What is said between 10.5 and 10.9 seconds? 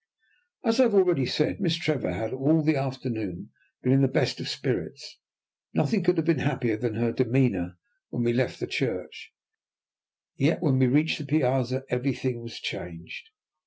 when we